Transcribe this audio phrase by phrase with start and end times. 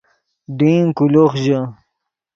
[0.57, 1.59] ڈین کولوخ ژے